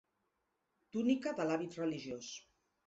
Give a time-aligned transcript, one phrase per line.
[0.95, 2.37] Túnica de l'hàbit religiós.